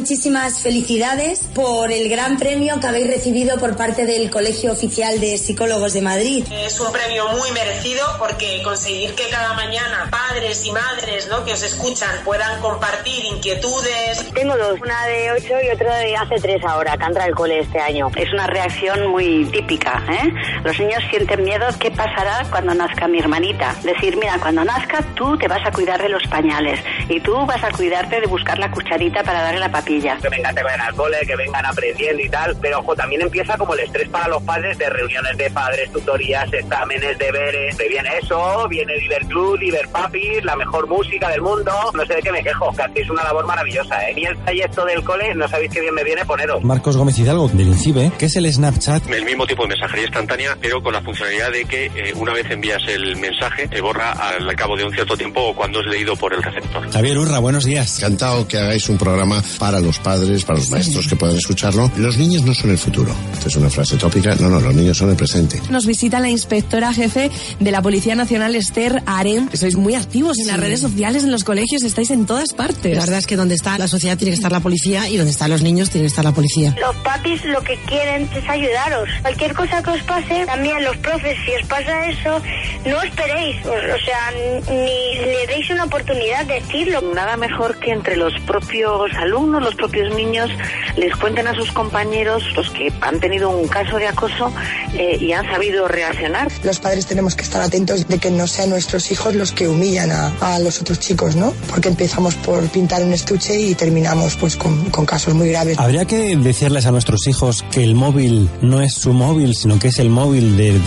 [0.00, 5.36] Muchísimas felicidades por el gran premio que habéis recibido por parte del Colegio Oficial de
[5.36, 6.46] Psicólogos de Madrid.
[6.50, 11.44] Es un premio muy merecido porque conseguir que cada mañana padres y madres ¿no?
[11.44, 14.32] que os escuchan puedan compartir inquietudes.
[14.32, 17.58] Tengo dos, una de 8 y otra de hace 3 ahora, que entra al cole
[17.60, 18.10] este año.
[18.16, 20.02] Es una reacción muy típica.
[20.10, 20.32] ¿eh?
[20.64, 21.66] Los niños sienten miedo.
[21.78, 23.76] ¿Qué pasará cuando nazca mi hermanita?
[23.82, 26.80] Decir, mira, cuando nazca tú te vas a cuidar de los pañales
[27.10, 30.86] y tú vas a cuidarte de buscar la cucharita para darle la que vengan a
[30.86, 34.28] al cole, que vengan aprendiendo y tal, pero ojo, también empieza como el estrés para
[34.28, 39.58] los padres de reuniones de padres, tutorías, exámenes, deberes, te viene eso, viene Diver Club,
[39.58, 43.10] Diver Papi, la mejor música del mundo, no sé de qué me quejo, que es
[43.10, 44.14] una labor maravillosa, ¿eh?
[44.16, 46.62] Y el trayecto del cole, no sabéis qué bien me viene poneros.
[46.62, 49.08] Marcos Gómez Hidalgo, del INCIBE, ¿qué es el Snapchat?
[49.10, 52.48] El mismo tipo de mensajería instantánea, pero con la funcionalidad de que eh, una vez
[52.50, 56.16] envías el mensaje, te borra al cabo de un cierto tiempo o cuando es leído
[56.16, 56.90] por el receptor.
[56.92, 57.98] Javier Urra, buenos días.
[57.98, 61.92] Encantado que hagáis un programa para los padres, para los maestros que puedan escucharlo.
[61.96, 63.14] Los niños no son el futuro.
[63.32, 64.34] Esta es una frase tópica.
[64.36, 65.60] No, no, los niños son el presente.
[65.70, 69.48] Nos visita la inspectora jefe de la Policía Nacional, Esther Arem.
[69.52, 72.96] Sois muy activos en las redes sociales, en los colegios, estáis en todas partes.
[72.96, 75.30] La verdad es que donde está la sociedad tiene que estar la policía y donde
[75.30, 76.74] están los niños tiene que estar la policía.
[76.80, 79.08] Los papis lo que quieren es ayudaros.
[79.22, 82.40] Cualquier cosa que os pase, también los profes, si os pasa eso,
[82.86, 83.56] no esperéis.
[83.66, 84.32] O, sea,
[84.70, 87.02] ni le deis una oportunidad de decirlo.
[87.14, 90.50] Nada mejor que entre los propios alumnos, los propios niños,
[90.96, 94.52] les cuenten a sus compañeros los que han tenido un caso de acoso
[94.94, 96.48] eh, y han sabido reaccionar.
[96.64, 100.10] Los padres tenemos que estar atentos de que no sean nuestros hijos los que humillan
[100.10, 101.52] a, los otros chicos, ¿no?
[101.68, 105.78] Porque empezamos por pintar un estuche y terminamos pues con, casos muy graves.
[105.78, 109.88] Habría que decirles a nuestros hijos que el móvil no es su móvil, sino que
[109.88, 110.80] es el móvil de,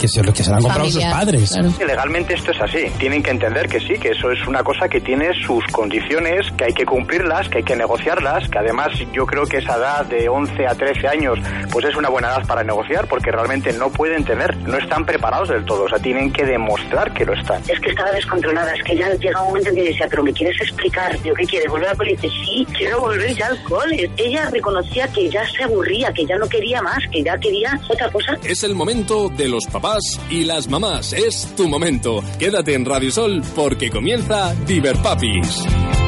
[0.00, 1.54] que, se, que se lo han comprado sus padres.
[1.78, 2.84] Legalmente esto es así.
[2.98, 6.64] Tienen que entender que sí, que eso es una cosa que tiene sus condiciones, que
[6.64, 7.76] hay que cumplirlas, que hay que
[8.18, 11.38] negociarlas, que además yo creo que esa edad de 11 a 13 años
[11.70, 15.48] pues es una buena edad para negociar porque realmente no pueden tener, no están preparados
[15.48, 17.62] del todo, o sea, tienen que demostrar que lo están.
[17.68, 20.32] Es que estaba descontrolada, es que ya llega un momento en que decía, pero ¿me
[20.32, 21.16] quieres explicar?
[21.22, 21.68] Yo, ¿qué quiere?
[21.68, 22.12] ¿Volver al cole?
[22.12, 24.10] dice, sí, quiero volver ya al cole.
[24.16, 28.10] Ella reconocía que ya se aburría, que ya no quería más, que ya quería otra
[28.10, 28.36] cosa.
[28.44, 32.22] Es el momento de los papás y las mamás, es tu momento.
[32.38, 36.07] Quédate en Radio Sol porque comienza Diver Papis.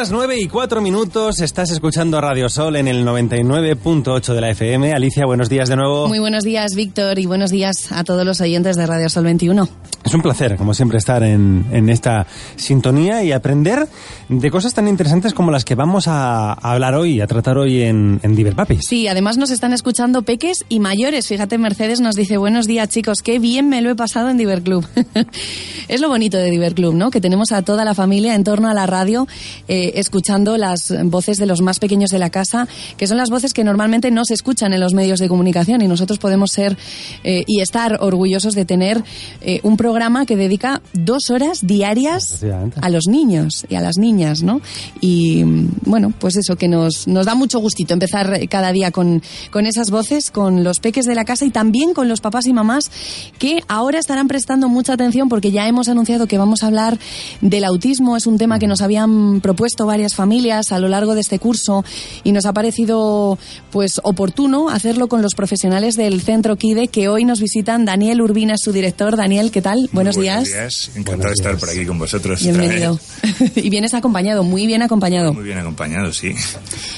[0.00, 4.94] Las 9 y 4 minutos, estás escuchando Radio Sol en el 99.8 de la FM.
[4.94, 6.08] Alicia, buenos días de nuevo.
[6.08, 9.68] Muy buenos días, Víctor, y buenos días a todos los oyentes de Radio Sol 21.
[10.02, 13.86] Es un placer, como siempre, estar en, en esta sintonía y aprender
[14.30, 18.18] de cosas tan interesantes como las que vamos a, hablar hoy, a tratar hoy en,
[18.22, 18.80] en Diver Papis.
[18.88, 21.26] Sí, además nos están escuchando peques y mayores.
[21.26, 24.62] Fíjate, Mercedes nos dice, buenos días chicos, qué bien me lo he pasado en Diver
[24.62, 24.86] Club.
[25.88, 27.10] es lo bonito de Diver Club, ¿no?
[27.10, 29.28] Que tenemos a toda la familia en torno a la radio
[29.68, 33.52] eh, escuchando las voces de los más pequeños de la casa, que son las voces
[33.52, 36.76] que normalmente no se escuchan en los medios de comunicación y nosotros podemos ser
[37.24, 39.02] eh, y estar orgullosos de tener
[39.40, 42.44] eh, un programa programa que dedica dos horas diarias
[42.80, 44.60] a los niños y a las niñas, ¿no?
[45.00, 45.42] Y
[45.84, 49.20] bueno, pues eso, que nos, nos da mucho gustito empezar cada día con,
[49.50, 52.52] con esas voces, con los peques de la casa y también con los papás y
[52.52, 52.90] mamás
[53.40, 56.96] que ahora estarán prestando mucha atención porque ya hemos anunciado que vamos a hablar
[57.40, 58.16] del autismo.
[58.16, 61.84] Es un tema que nos habían propuesto varias familias a lo largo de este curso
[62.24, 63.38] y nos ha parecido
[63.70, 67.84] pues oportuno hacerlo con los profesionales del Centro KIDE que hoy nos visitan.
[67.84, 69.16] Daniel Urbina su director.
[69.16, 69.88] Daniel, ¿qué tal?
[69.92, 70.44] Buenos, días.
[70.44, 70.90] días.
[70.94, 72.42] Encantado de estar por aquí con vosotros.
[72.42, 72.98] Bienvenido.
[73.56, 75.32] y vienes acompañado, muy bien acompañado.
[75.32, 76.32] Muy bien acompañado, sí.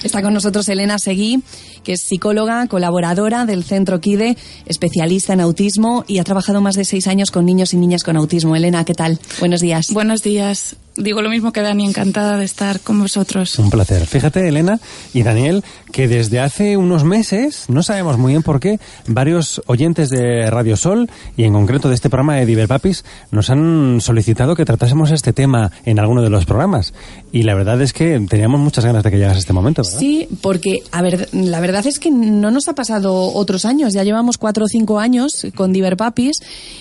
[0.03, 1.43] Está con nosotros Elena Seguí,
[1.85, 4.37] que es psicóloga, colaboradora del Centro KIDE,
[4.67, 8.17] especialista en autismo y ha trabajado más de seis años con niños y niñas con
[8.17, 8.57] autismo.
[8.57, 9.19] Elena, ¿qué tal?
[9.41, 9.93] Buenos días.
[9.93, 13.59] Buenos días digo lo mismo que Dani, encantada de estar con vosotros.
[13.59, 14.07] Un placer.
[14.07, 14.79] Fíjate, Elena
[15.13, 20.11] y Daniel, que desde hace unos meses, no sabemos muy bien por qué, varios oyentes
[20.11, 24.55] de Radio Sol y en concreto de este programa de Diver Papis nos han solicitado
[24.55, 26.93] que tratásemos este tema en alguno de los programas.
[27.35, 29.99] Y la verdad es que teníamos muchas ganas de que llegase este momento, ¿verdad?
[29.99, 33.95] Sí, porque, a ver, la verdad es que no nos ha pasado otros años.
[33.95, 36.41] Ya llevamos cuatro o cinco años con Diver Papis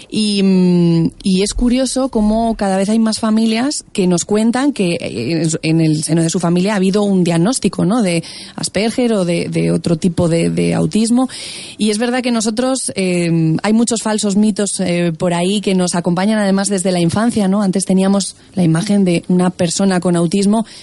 [0.10, 4.98] y, mm, y es curioso cómo cada vez hay más familias que nos cuentan que
[5.00, 8.02] eh, en el seno de su familia ha habido un diagnóstico, ¿no?
[8.02, 8.22] De
[8.58, 11.30] Asperger o de, otro tipo de, de, autismo.
[11.78, 15.96] Y es verdad que nosotros, eh, hay muchos falsos mitos eh, por ahí que nos
[15.96, 17.62] acompañan además desde la infancia, ¿no?
[17.62, 20.41] Antes teníamos la imagen de una persona con autismo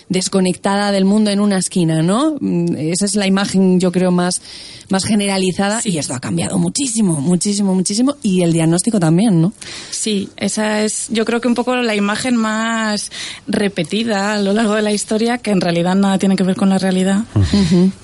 [0.09, 2.37] desconectada del mundo en una esquina, ¿no?
[2.41, 4.41] Mm, esa es la imagen, yo creo, más,
[4.89, 9.53] más generalizada y esto ha cambiado muchísimo, muchísimo, muchísimo y el diagnóstico también, ¿no?
[9.91, 13.11] Sí, esa es, yo creo que un poco la imagen más
[13.47, 16.69] repetida a lo largo de la historia, que en realidad nada tiene que ver con
[16.69, 17.25] la realidad,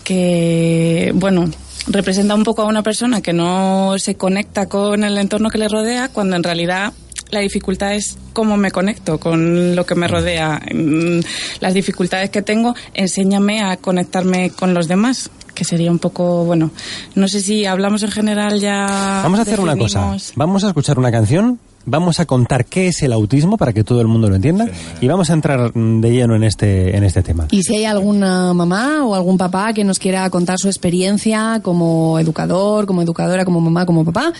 [0.04, 1.50] que, bueno,
[1.86, 5.68] representa un poco a una persona que no se conecta con el entorno que le
[5.68, 6.92] rodea, cuando en realidad
[7.30, 10.60] la dificultad es cómo me conecto con lo que me rodea.
[10.72, 11.20] Mm,
[11.60, 16.72] las dificultades que tengo, enséñame a conectarme con los demás que sería un poco, bueno,
[17.14, 19.20] no sé si hablamos en general ya.
[19.22, 20.16] Vamos a hacer una cosa.
[20.34, 24.00] Vamos a escuchar una canción, vamos a contar qué es el autismo para que todo
[24.00, 24.66] el mundo lo entienda
[25.00, 27.46] y vamos a entrar de lleno en este, en este tema.
[27.50, 32.18] Y si hay alguna mamá o algún papá que nos quiera contar su experiencia como
[32.18, 34.32] educador, como educadora, como mamá, como papá,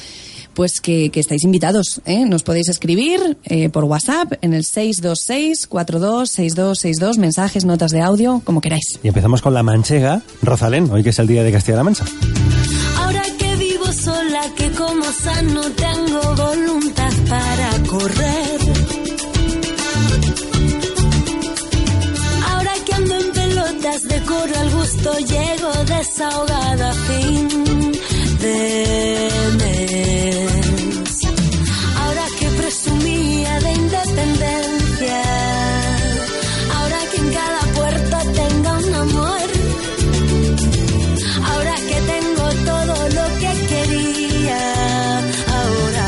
[0.55, 2.01] pues que, que estáis invitados.
[2.07, 2.25] ¿eh?
[2.27, 8.99] Nos podéis escribir eh, por WhatsApp en el 626-426262, mensajes, notas de audio, como queráis.
[9.03, 12.05] Y empezamos con la manchega, Rosalén, hoy que es el día de Castilla-La Mancha.
[12.99, 18.61] Ahora que vivo sola, que como sano tengo voluntad para correr.
[22.49, 27.49] Ahora que ando en pelotas de coro al gusto, llego desahogada a fin
[32.01, 35.23] Ahora que presumía de independencia,
[36.77, 39.49] ahora que en cada puerto tenga un amor,
[41.51, 44.63] ahora que tengo todo lo que quería,
[45.59, 46.07] ahora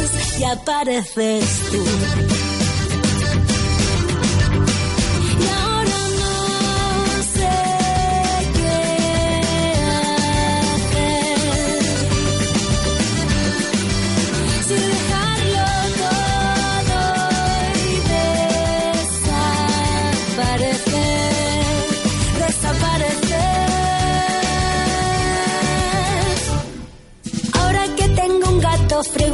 [0.00, 1.84] vas y apareces tú.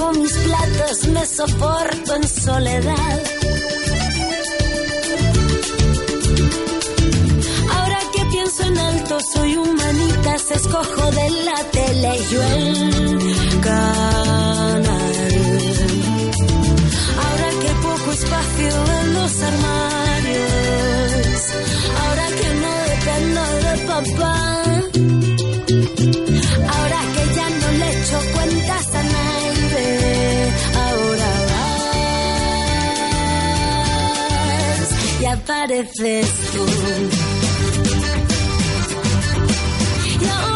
[0.05, 3.23] Frego mis platos, me soporto en soledad.
[7.75, 15.15] Ahora que pienso en alto, soy humanitas, escojo de la tele yo el canal.
[17.25, 20.43] Ahora que poco espacio en los armarios,
[22.03, 24.64] ahora que no dependo de papá.
[35.65, 36.67] Y apareces tú.
[40.21, 40.54] Y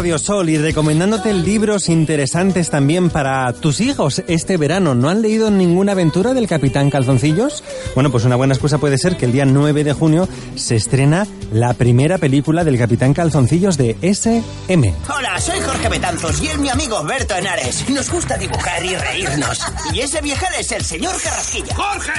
[0.00, 4.94] Radio Sol y recomendándote libros interesantes también para tus hijos este verano.
[4.94, 7.62] ¿No han leído ninguna aventura del Capitán Calzoncillos?
[7.94, 11.26] Bueno, pues una buena excusa puede ser que el día 9 de junio se estrena
[11.52, 14.94] la primera película del Capitán Calzoncillos de SM.
[15.14, 17.86] Hola, soy Jorge Betanzos y es mi amigo Berto Henares.
[17.90, 19.60] Nos gusta dibujar y reírnos.
[19.92, 21.74] Y ese viejal es el señor Carrasquilla.
[21.74, 22.12] ¡Jorge!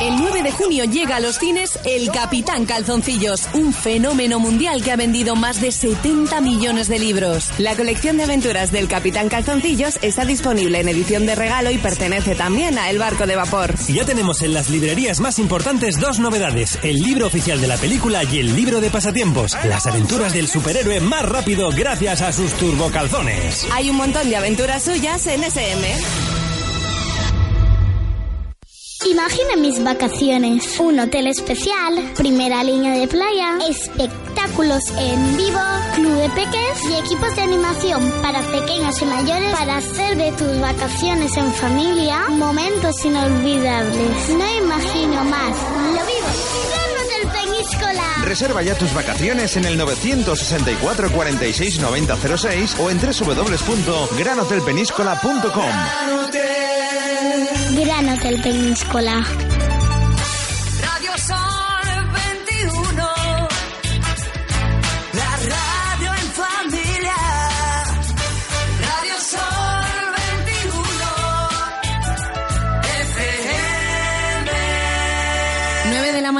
[0.00, 4.92] El 9 de junio llega a los cines El Capitán Calzoncillos, un fenómeno mundial que
[4.92, 7.50] ha vendido más de 70 millones de libros.
[7.58, 12.36] La colección de aventuras del Capitán Calzoncillos está disponible en edición de regalo y pertenece
[12.36, 13.74] también a El Barco de Vapor.
[13.88, 18.22] Ya tenemos en las librerías más importantes dos novedades, el libro oficial de la película
[18.24, 23.66] y el libro de pasatiempos, las aventuras del superhéroe más rápido gracias a sus turbocalzones.
[23.72, 25.88] Hay un montón de aventuras suyas en SM.
[29.10, 30.78] Imagina mis vacaciones.
[30.78, 33.58] Un hotel especial, primera línea de playa,
[34.52, 35.60] espectáculos en vivo,
[35.94, 40.58] club de peques y equipos de animación para pequeños y mayores para hacer de tus
[40.60, 44.28] vacaciones en familia momentos inolvidables.
[44.28, 45.56] No imagino más.
[45.94, 46.26] Lo vivo.
[48.24, 55.70] Reserva ya tus vacaciones en el 964 46 90 06 o en www.granhotelpeníscola.com.
[57.74, 59.24] Gran Hotel Peñíscola.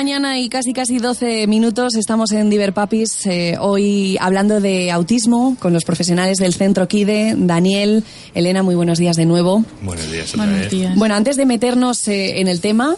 [0.02, 5.73] Mañana y casi casi 12 minutos estamos en Diverpapis eh, hoy hablando de autismo con
[5.73, 8.02] los profesionales del Centro KIDE, Daniel,
[8.35, 9.64] Elena, muy buenos días de nuevo.
[9.80, 10.73] Buenos días otra vez.
[10.97, 12.97] Bueno, antes de meternos eh, en el tema,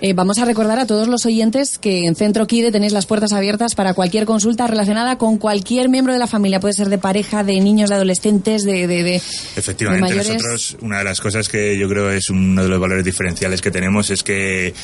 [0.00, 3.32] eh, vamos a recordar a todos los oyentes que en Centro KIDE tenéis las puertas
[3.32, 6.60] abiertas para cualquier consulta relacionada con cualquier miembro de la familia.
[6.60, 9.22] Puede ser de pareja, de niños, de adolescentes, de, de, de-
[9.56, 10.34] Efectivamente, de mayores.
[10.42, 13.70] nosotros, una de las cosas que yo creo es uno de los valores diferenciales que
[13.70, 14.74] tenemos es que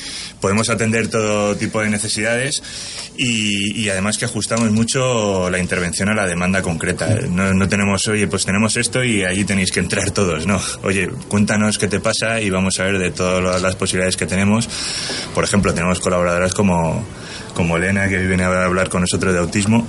[0.41, 2.63] podemos atender todo tipo de necesidades
[3.19, 7.07] y, y además que ajustamos mucho la intervención a la demanda concreta.
[7.29, 10.61] No, no tenemos, oye, pues tenemos esto y allí tenéis que entrar todos, ¿no?
[10.83, 14.69] Oye, cuéntanos qué te pasa y vamos a ver de todas las posibilidades que tenemos.
[15.35, 17.05] Por ejemplo, tenemos colaboradoras como
[17.55, 19.87] como Elena, que viene a hablar con nosotros de autismo,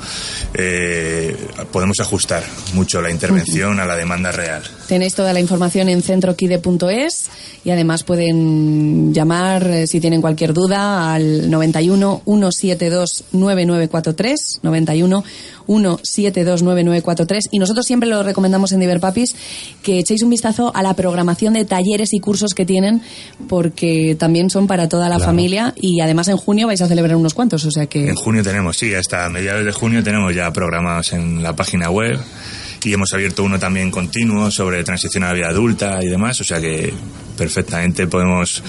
[0.53, 4.63] eh, podemos ajustar mucho la intervención a la demanda real.
[4.91, 7.29] Tenéis toda la información en centroquide.es
[7.63, 15.23] y además pueden llamar eh, si tienen cualquier duda al 91 172 9943 91
[15.65, 19.33] 172 9943 y nosotros siempre lo recomendamos en Diverpapis
[19.81, 23.01] que echéis un vistazo a la programación de talleres y cursos que tienen
[23.47, 25.31] porque también son para toda la Claro.
[25.31, 28.43] familia y además en junio vais a celebrar unos cuantos, o sea que En junio
[28.43, 32.19] tenemos, sí, hasta mediados de junio tenemos ya programados en la página web
[32.83, 36.43] y hemos abierto uno también continuo sobre transición a la vida adulta y demás, o
[36.43, 36.93] sea que
[37.37, 38.63] perfectamente podemos,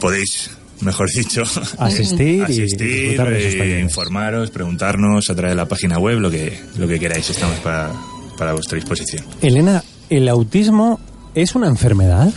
[0.00, 0.50] podéis,
[0.80, 1.42] mejor dicho,
[1.78, 3.82] Asistir y asistir, eh, talleres.
[3.82, 7.92] informaros, preguntarnos a través de la página web lo que, lo que queráis, estamos para,
[8.38, 9.24] para vuestra disposición.
[9.42, 10.98] Elena, ¿el autismo
[11.34, 12.32] es una enfermedad?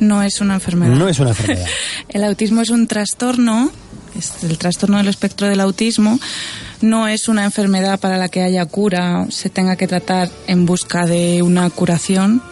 [0.00, 0.94] No es una enfermedad.
[0.94, 1.66] No es una enfermedad.
[2.08, 3.70] El autismo es un trastorno,
[4.18, 6.18] es el trastorno del espectro del autismo.
[6.82, 11.06] No es una enfermedad para la que haya cura, se tenga que tratar en busca
[11.06, 12.42] de una curación.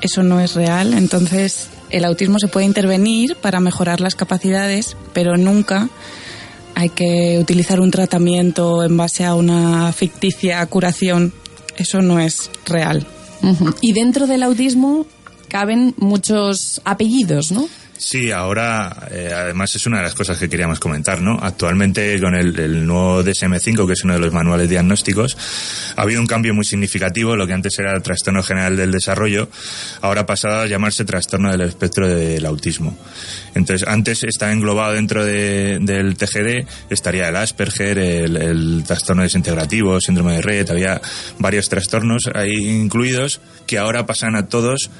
[0.00, 0.94] Eso no es real.
[0.94, 5.90] Entonces, el autismo se puede intervenir para mejorar las capacidades, pero nunca
[6.74, 11.32] hay que utilizar un tratamiento en base a una ficticia curación.
[11.76, 13.06] Eso no es real.
[13.82, 15.06] Y dentro del autismo
[15.48, 17.68] caben muchos apellidos, ¿no?
[17.96, 21.38] Sí, ahora eh, además es una de las cosas que queríamos comentar, ¿no?
[21.40, 25.36] Actualmente con el, el nuevo DSM-5, que es uno de los manuales diagnósticos,
[25.96, 27.36] ha habido un cambio muy significativo.
[27.36, 29.48] Lo que antes era el trastorno general del desarrollo,
[30.00, 32.98] ahora ha pasado a llamarse trastorno del espectro del autismo.
[33.54, 40.00] Entonces, antes estaba englobado dentro de- del TGD, estaría el Asperger, el, el trastorno desintegrativo,
[40.00, 41.00] síndrome de Red, había
[41.38, 44.90] varios trastornos ahí incluidos que ahora pasan a todos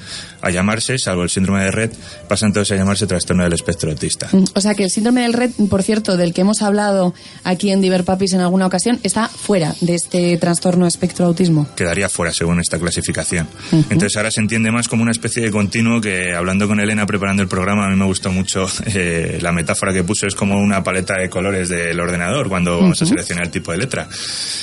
[0.41, 1.91] a llamarse, salvo el síndrome de Red,
[2.29, 4.29] pasan todos a llamarse trastorno del espectro autista.
[4.31, 7.71] Mm, O sea que el síndrome del red, por cierto, del que hemos hablado aquí
[7.71, 11.67] en Diverpapis en alguna ocasión, está fuera de este trastorno espectro autismo.
[11.75, 13.47] Quedaría fuera según esta clasificación.
[13.71, 17.41] Entonces ahora se entiende más como una especie de continuo que, hablando con Elena preparando
[17.41, 20.83] el programa, a mí me gustó mucho eh, la metáfora que puso, es como una
[20.83, 24.07] paleta de colores del ordenador cuando vamos a seleccionar el tipo de letra.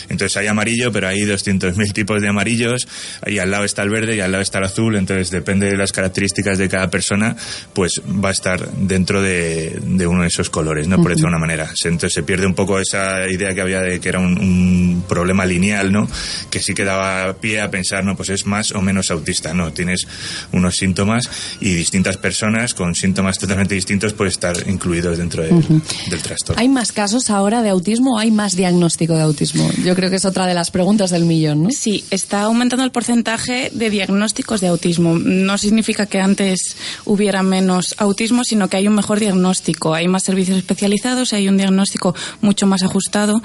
[0.09, 2.87] Entonces hay amarillo, pero hay 200.000 tipos de amarillos,
[3.27, 5.77] y al lado está el verde y al lado está el azul, entonces depende de
[5.77, 7.37] las características de cada persona,
[7.73, 10.97] pues va a estar dentro de, de uno de esos colores, ¿no?
[10.97, 11.71] Por decirlo de una manera.
[11.75, 15.05] Se- Entonces se pierde un poco esa idea que había de que era un, un
[15.09, 16.09] problema lineal, ¿no?
[16.51, 19.73] Que sí que daba pie a pensar, no, pues es más o menos autista, ¿no?
[19.73, 20.07] Tienes
[20.53, 21.25] unos síntomas
[21.61, 25.81] y distintas personas con síntomas totalmente distintos pueden estar incluidos dentro del, Ujú.
[26.11, 26.61] del trastorno.
[26.61, 29.71] ¿Hay más casos ahora de autismo o hay más diagnóstico de autismo?
[29.85, 31.71] Yo creo que es otra de las preguntas del millón, ¿no?
[31.71, 35.19] Sí, está aumentando el porcentaje de diagnósticos de autismo.
[35.19, 39.95] No significa que antes hubiera menos autismo, sino que hay un mejor diagnóstico.
[39.95, 43.43] Hay más servicios especializados, hay un diagnóstico mucho más ajustado.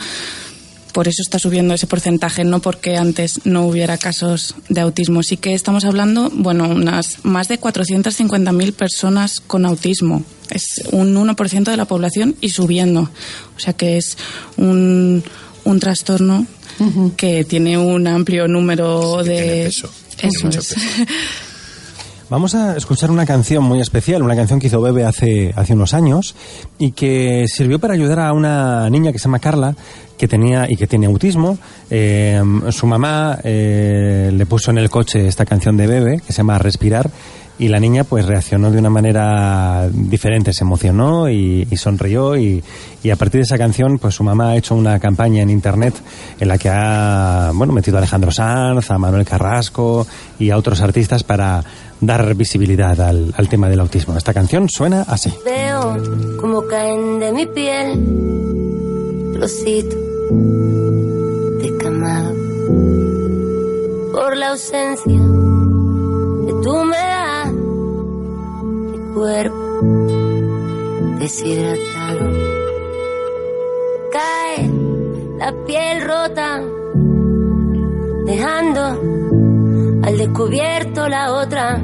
[0.94, 5.22] Por eso está subiendo ese porcentaje, no porque antes no hubiera casos de autismo.
[5.22, 10.24] Sí que estamos hablando, bueno, unas más de 450.000 personas con autismo.
[10.50, 13.12] Es un 1% de la población y subiendo.
[13.56, 14.18] O sea que es
[14.56, 15.24] un,
[15.66, 16.48] un trastorno
[17.16, 19.66] que tiene un amplio número de...
[19.66, 20.76] peso, tiene Eso mucho es.
[22.30, 25.94] Vamos a escuchar una canción muy especial, una canción que hizo Bebe hace, hace unos
[25.94, 26.36] años
[26.78, 29.76] y que sirvió para ayudar a una niña que se llama Carla,
[30.18, 31.58] que tenía y que tiene autismo.
[31.90, 32.42] Eh,
[32.72, 36.60] su mamá eh, le puso en el coche esta canción de Bebe, que se llama
[36.60, 37.10] Respirar,
[37.60, 42.64] y la niña pues reaccionó de una manera diferente, se emocionó y, sonrió y,
[43.12, 45.96] a partir de esa canción pues su mamá ha hecho una campaña en internet
[46.42, 50.06] en la que ha bueno metido a Alejandro Sanz, a Manuel Carrasco
[50.38, 51.64] y a otros artistas para
[52.02, 54.16] dar visibilidad al, al tema del autismo.
[54.16, 55.34] Esta canción suena así.
[55.44, 55.98] Veo
[56.40, 60.00] como caen de mi piel trocitos
[61.62, 62.34] de camado
[64.12, 69.58] por la ausencia de tu humedad, mi cuerpo
[71.20, 72.32] deshidratado.
[74.12, 74.72] Cae
[75.38, 76.62] la piel rota,
[78.26, 79.17] dejando
[80.18, 81.80] descubierto la otra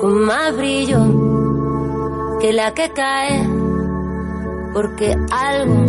[0.00, 3.48] con más brillo que la que cae,
[4.74, 5.84] porque algo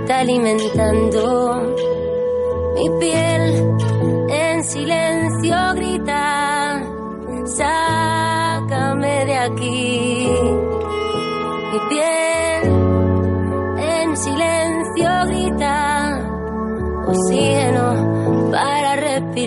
[0.00, 1.74] está alimentando
[2.74, 3.76] mi piel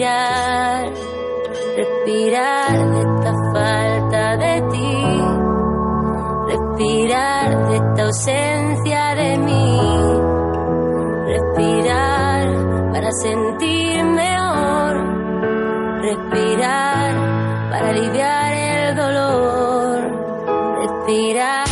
[0.06, 0.94] respirar,
[1.76, 5.22] respirar de esta falta de ti,
[6.48, 9.80] respirar de esta ausencia de mí,
[11.28, 14.94] respirar para sentir mejor,
[16.02, 17.16] respirar
[17.72, 20.00] para aliviar el dolor,
[20.82, 21.65] respirar,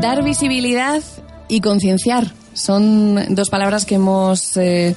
[0.00, 1.02] Dar visibilidad
[1.48, 4.94] y concienciar son dos palabras que hemos eh,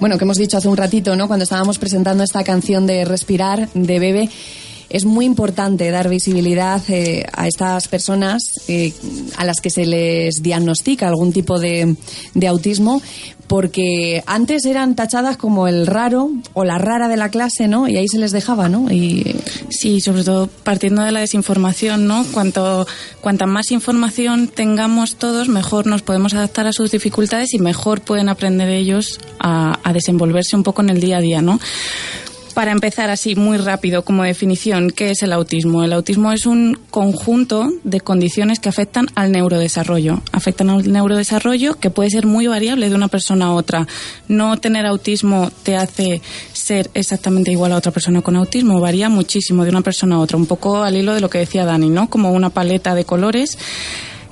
[0.00, 1.28] bueno que hemos dicho hace un ratito, ¿no?
[1.28, 4.28] Cuando estábamos presentando esta canción de Respirar de Bebe.
[4.90, 8.92] Es muy importante dar visibilidad eh, a estas personas eh,
[9.36, 11.96] a las que se les diagnostica algún tipo de,
[12.34, 13.00] de autismo,
[13.46, 17.88] porque antes eran tachadas como el raro o la rara de la clase, ¿no?
[17.88, 18.90] Y ahí se les dejaba, ¿no?
[18.92, 19.36] Y
[19.70, 22.26] Sí, sobre todo partiendo de la desinformación, ¿no?
[22.32, 22.86] Cuanto,
[23.20, 28.28] cuanta más información tengamos todos, mejor nos podemos adaptar a sus dificultades y mejor pueden
[28.28, 31.60] aprender ellos a, a desenvolverse un poco en el día a día, ¿no?
[32.54, 35.84] Para empezar así muy rápido como definición, ¿qué es el autismo?
[35.84, 40.20] El autismo es un conjunto de condiciones que afectan al neurodesarrollo.
[40.32, 43.86] Afectan al neurodesarrollo que puede ser muy variable de una persona a otra.
[44.26, 46.20] No tener autismo te hace
[46.52, 48.80] ser exactamente igual a otra persona con autismo.
[48.80, 50.36] Varía muchísimo de una persona a otra.
[50.36, 52.10] Un poco al hilo de lo que decía Dani, ¿no?
[52.10, 53.58] Como una paleta de colores.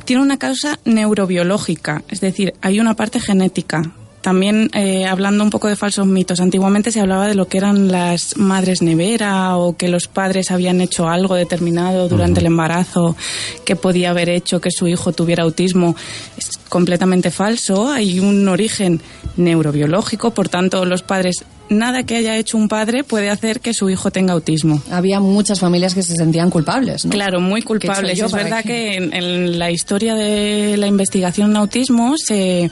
[0.04, 3.92] Tiene una causa neurobiológica, es decir, hay una parte genética
[4.28, 7.90] también eh, hablando un poco de falsos mitos, antiguamente se hablaba de lo que eran
[7.90, 13.16] las madres nevera o que los padres habían hecho algo determinado durante el embarazo
[13.64, 15.96] que podía haber hecho que su hijo tuviera autismo.
[16.36, 19.00] Es completamente falso, hay un origen
[19.38, 23.90] neurobiológico, por tanto los padres nada que haya hecho un padre puede hacer que su
[23.90, 24.82] hijo tenga autismo.
[24.90, 27.10] Había muchas familias que se sentían culpables, ¿no?
[27.10, 28.18] Claro, muy culpables.
[28.18, 32.70] Es verdad que en, en, la historia de la investigación en autismo, se,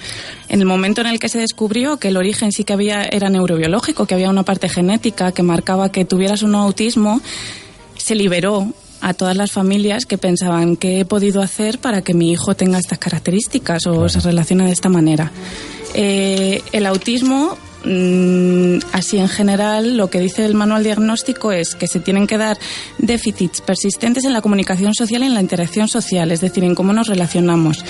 [0.48, 3.28] en el momento en el que se descubrió que el origen sí que había era
[3.28, 7.20] neurobiológico, que había una parte genética que marcaba que tuvieras un autismo,
[7.96, 12.32] se liberó a todas las familias que pensaban qué he podido hacer para que mi
[12.32, 14.08] hijo tenga estas características o claro.
[14.08, 15.30] se relacione de esta manera.
[15.94, 17.56] Eh, el autismo
[17.86, 22.36] Mm, así en general, lo que dice el manual diagnóstico es que se tienen que
[22.36, 22.58] dar
[22.98, 26.92] déficits persistentes en la comunicación social y en la interacción social, es decir, en cómo
[26.92, 27.84] nos relacionamos,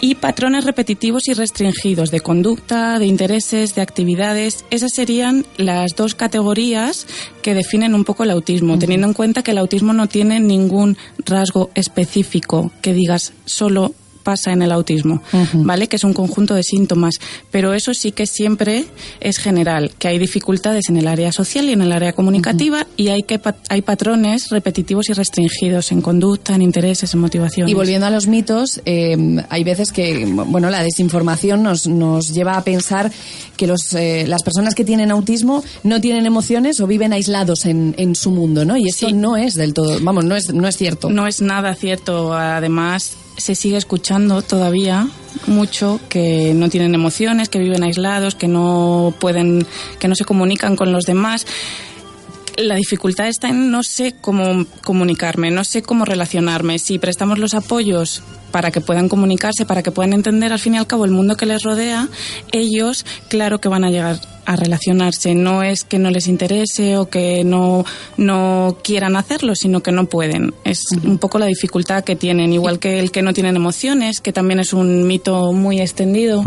[0.00, 4.64] y patrones repetitivos y restringidos de conducta, de intereses, de actividades.
[4.70, 7.08] Esas serían las dos categorías
[7.42, 10.96] que definen un poco el autismo, teniendo en cuenta que el autismo no tiene ningún
[11.26, 13.94] rasgo específico que digas solo
[14.30, 15.22] pasa en el autismo,
[15.54, 15.88] ¿vale?
[15.88, 17.14] Que es un conjunto de síntomas.
[17.50, 18.84] Pero eso sí que siempre
[19.18, 23.08] es general, que hay dificultades en el área social y en el área comunicativa y
[23.08, 27.72] hay, que, hay patrones repetitivos y restringidos en conducta, en intereses, en motivaciones.
[27.72, 29.16] Y volviendo a los mitos, eh,
[29.48, 33.10] hay veces que, bueno, la desinformación nos, nos lleva a pensar
[33.56, 37.96] que los, eh, las personas que tienen autismo no tienen emociones o viven aislados en,
[37.98, 38.76] en su mundo, ¿no?
[38.76, 41.10] Y eso no es del todo, vamos, no es, no es cierto.
[41.10, 42.32] No es nada cierto.
[42.32, 45.08] Además, se sigue escuchando todavía
[45.46, 49.66] mucho que no tienen emociones, que viven aislados, que no pueden,
[49.98, 51.46] que no se comunican con los demás.
[52.60, 56.78] La dificultad está en no sé cómo comunicarme, no sé cómo relacionarme.
[56.78, 60.78] Si prestamos los apoyos para que puedan comunicarse, para que puedan entender al fin y
[60.78, 62.08] al cabo el mundo que les rodea,
[62.52, 65.34] ellos claro que van a llegar a relacionarse.
[65.34, 67.84] No es que no les interese o que no,
[68.16, 70.52] no quieran hacerlo, sino que no pueden.
[70.64, 74.32] Es un poco la dificultad que tienen, igual que el que no tienen emociones, que
[74.32, 76.42] también es un mito muy extendido.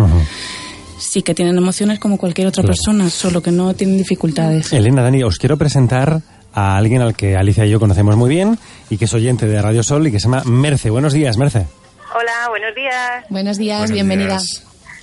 [1.03, 4.71] Sí que tienen emociones como cualquier otra persona, solo que no tienen dificultades.
[4.71, 6.21] Elena, Dani, os quiero presentar
[6.53, 8.57] a alguien al que Alicia y yo conocemos muy bien
[8.89, 10.89] y que es oyente de Radio Sol y que se llama Merce.
[10.89, 11.67] Buenos días, Merce.
[12.15, 13.25] Hola, buenos días.
[13.29, 14.39] Buenos días, bienvenida.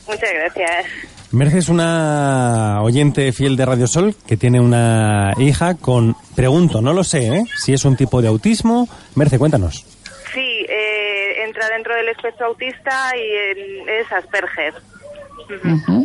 [0.09, 0.87] Muchas gracias.
[1.33, 6.95] Merce es una oyente fiel de Radio Sol que tiene una hija con, pregunto, no
[6.95, 7.45] lo sé, ¿eh?
[7.63, 8.89] si es un tipo de autismo.
[9.17, 9.85] Merce, cuéntanos.
[10.33, 14.75] Sí, eh, entra dentro del espectro autista y es Asperger.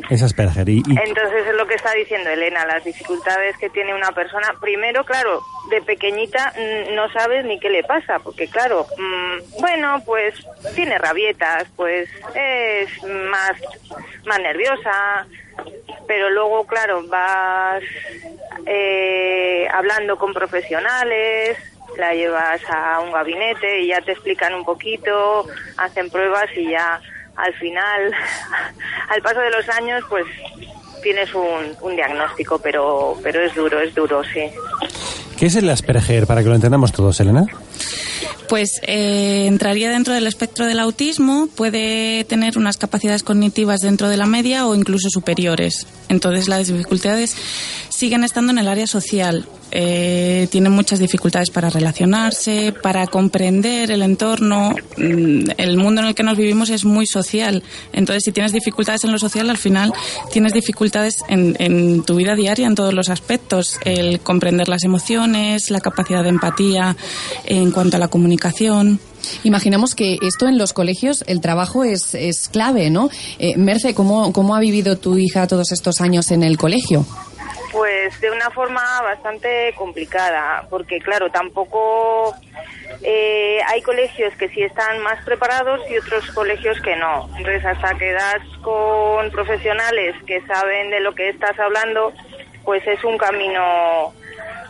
[0.10, 0.69] Es Asperger.
[0.69, 4.53] Y, Entonces es lo que está diciendo Elena, las dificultades que tiene una persona.
[4.60, 10.01] Primero, claro, de pequeñita mm, no sabes ni qué le pasa, porque claro, mm, bueno,
[10.05, 10.36] pues
[10.75, 13.53] tiene rabietas, pues es más,
[14.25, 15.27] más nerviosa,
[16.08, 17.84] pero luego, claro, vas
[18.65, 21.58] eh, hablando con profesionales,
[21.97, 25.45] la llevas a un gabinete y ya te explican un poquito,
[25.77, 26.99] hacen pruebas y ya
[27.35, 28.11] al final,
[29.09, 30.25] al paso de los años, pues
[31.01, 34.49] tienes un, un diagnóstico, pero, pero es duro, es duro, sí.
[35.37, 37.45] ¿Qué es el Asperger, para que lo entendamos todos, Elena?
[38.47, 44.17] Pues eh, entraría dentro del espectro del autismo, puede tener unas capacidades cognitivas dentro de
[44.17, 45.87] la media o incluso superiores.
[46.09, 47.35] Entonces las dificultades
[47.95, 49.47] siguen estando en el área social.
[49.71, 54.75] Eh, tienen muchas dificultades para relacionarse, para comprender el entorno.
[54.97, 57.63] Mm, El mundo en el que nos vivimos es muy social.
[57.93, 59.93] Entonces, si tienes dificultades en lo social, al final
[60.31, 63.77] tienes dificultades en, tu vida diaria, en todos los aspectos.
[63.86, 66.95] El comprender las emociones, la capacidad de empatía
[67.45, 68.99] en cuanto a la comunicación.
[69.43, 73.10] Imaginamos que esto en los colegios, el trabajo es, es clave, ¿no?
[73.39, 77.05] Eh, Merce, ¿cómo, ¿cómo ha vivido tu hija todos estos años en el colegio?
[77.75, 82.33] Pues de una forma bastante complicada, porque claro, tampoco
[83.03, 87.27] eh, hay colegios que sí están más preparados y otros colegios que no.
[87.35, 92.13] Entonces, hasta que das con profesionales que saben de lo que estás hablando,
[92.63, 94.13] pues es un camino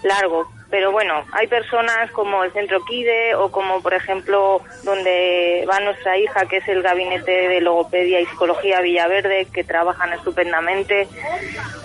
[0.01, 0.49] largo.
[0.75, 6.17] Pero bueno, hay personas como el Centro KIDE o como, por ejemplo, donde va nuestra
[6.17, 11.07] hija, que es el Gabinete de Logopedia y Psicología Villaverde, que trabajan estupendamente,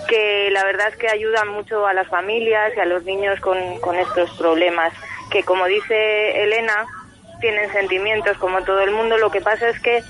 [0.09, 3.79] que la verdad es que ayudan mucho a las familias y a los niños con,
[3.79, 4.91] con estos problemas,
[5.31, 6.85] que como dice Elena,
[7.39, 10.03] tienen sentimientos como todo el mundo, lo que pasa es que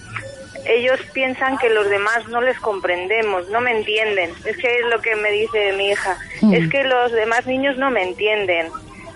[0.65, 4.31] ellos piensan que los demás no les comprendemos, no me entienden.
[4.45, 6.17] Es que es lo que me dice mi hija.
[6.41, 6.53] Mm.
[6.53, 8.67] Es que los demás niños no me entienden.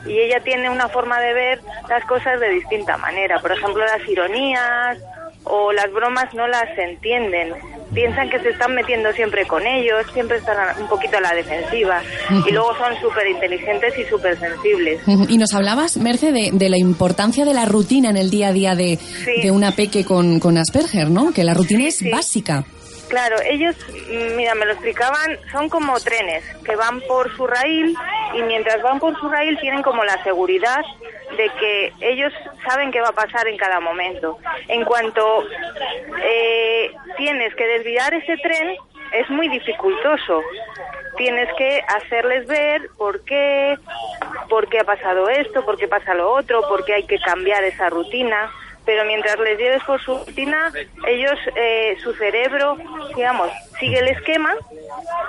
[0.05, 3.39] Y ella tiene una forma de ver las cosas de distinta manera.
[3.39, 4.99] Por ejemplo, las ironías
[5.43, 7.53] o las bromas no las entienden.
[7.93, 12.01] Piensan que se están metiendo siempre con ellos, siempre están un poquito a la defensiva.
[12.47, 15.01] Y luego son súper inteligentes y súper sensibles.
[15.29, 18.53] Y nos hablabas, Merce, de, de la importancia de la rutina en el día a
[18.53, 18.99] día de,
[19.41, 21.31] de una peque con, con Asperger, ¿no?
[21.33, 22.63] Que la rutina es básica.
[23.09, 23.75] Claro, ellos,
[24.35, 27.95] mira, me lo explicaban, son como trenes que van por su raíl
[28.33, 30.83] y mientras van por su raíl tienen como la seguridad
[31.37, 32.33] de que ellos
[32.67, 34.37] saben qué va a pasar en cada momento.
[34.67, 35.45] En cuanto
[36.23, 38.75] eh, tienes que desviar ese tren,
[39.11, 40.41] es muy dificultoso.
[41.17, 43.77] Tienes que hacerles ver por qué,
[44.49, 47.63] por qué ha pasado esto, por qué pasa lo otro, por qué hay que cambiar
[47.63, 48.51] esa rutina.
[48.85, 50.71] Pero mientras les lleves por su rutina,
[51.07, 52.77] ellos, eh, su cerebro,
[53.15, 54.53] digamos, sigue el esquema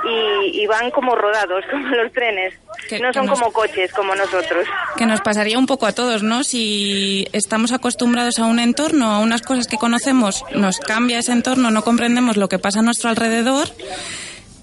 [0.04, 2.54] y, y van como rodados, como los trenes.
[2.88, 4.66] Que- no que son nos- como coches, como nosotros.
[4.96, 6.44] Que nos pasaría un poco a todos, ¿no?
[6.44, 11.70] Si estamos acostumbrados a un entorno, a unas cosas que conocemos, nos cambia ese entorno,
[11.70, 13.68] no comprendemos lo que pasa a nuestro alrededor,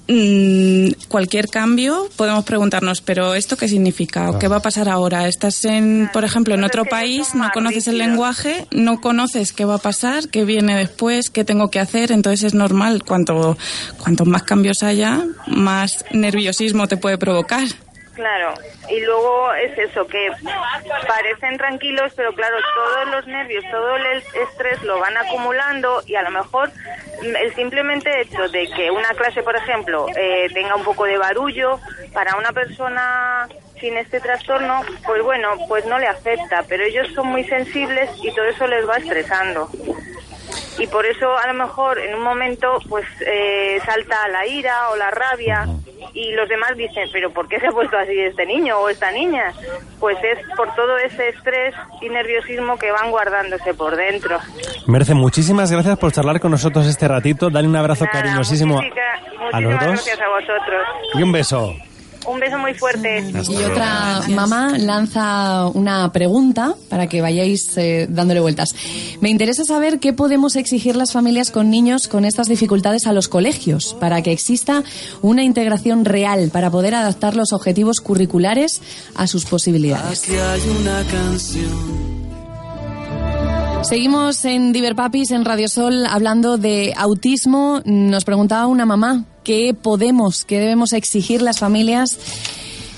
[0.07, 4.29] Mm, cualquier cambio podemos preguntarnos, pero ¿esto qué significa?
[4.29, 5.29] ¿O qué va a pasar ahora?
[5.29, 9.75] Estás en, por ejemplo, en otro país, no conoces el lenguaje, no conoces qué va
[9.75, 13.57] a pasar, qué viene después, qué tengo que hacer, entonces es normal, cuanto,
[13.97, 17.67] cuanto más cambios haya, más nerviosismo te puede provocar.
[18.13, 18.53] Claro,
[18.89, 20.29] y luego es eso, que
[21.07, 26.21] parecen tranquilos, pero claro, todos los nervios, todo el estrés lo van acumulando y a
[26.21, 26.71] lo mejor
[27.23, 31.79] el simplemente hecho de que una clase, por ejemplo, eh, tenga un poco de barullo,
[32.13, 33.47] para una persona
[33.79, 38.33] sin este trastorno, pues bueno, pues no le afecta, pero ellos son muy sensibles y
[38.33, 39.69] todo eso les va estresando
[40.79, 44.95] y por eso a lo mejor en un momento pues eh, salta la ira o
[44.95, 45.67] la rabia
[46.13, 49.11] y los demás dicen, pero ¿por qué se ha puesto así este niño o esta
[49.11, 49.53] niña?
[49.99, 54.37] Pues es por todo ese estrés y nerviosismo que van guardándose por dentro.
[54.87, 57.49] Merce, muchísimas gracias por charlar con nosotros este ratito.
[57.49, 58.79] Dale un abrazo cariñosísimo
[59.51, 59.81] a los dos.
[59.81, 60.87] gracias a vosotros.
[61.15, 61.73] Y un beso.
[62.27, 63.23] Un beso muy fuerte.
[63.49, 68.75] Y otra mamá lanza una pregunta para que vayáis eh, dándole vueltas.
[69.21, 73.27] Me interesa saber qué podemos exigir las familias con niños con estas dificultades a los
[73.27, 74.83] colegios para que exista
[75.21, 78.81] una integración real para poder adaptar los objetivos curriculares
[79.15, 80.23] a sus posibilidades.
[83.83, 87.81] Seguimos en Diverpapis, en Radio Sol, hablando de autismo.
[87.83, 92.17] Nos preguntaba una mamá qué podemos, qué debemos exigir las familias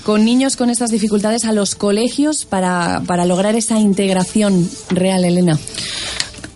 [0.04, 5.58] con niños con estas dificultades a los colegios para, para lograr esa integración real, Elena.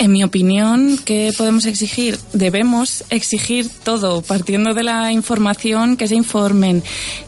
[0.00, 2.18] En mi opinión, ¿qué podemos exigir?
[2.32, 6.82] Debemos exigir todo, partiendo de la información, que se informen,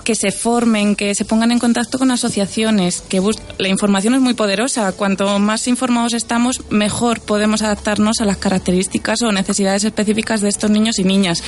[0.04, 3.20] que se formen, que se pongan en contacto con asociaciones, que
[3.58, 4.90] la información es muy poderosa.
[4.92, 10.70] Cuanto más informados estamos, mejor podemos adaptarnos a las características o necesidades específicas de estos
[10.70, 11.42] niños y niñas